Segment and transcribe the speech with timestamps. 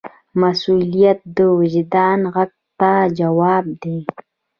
[0.41, 3.97] مسؤلیت د وجدان غږ ته ځواب دی.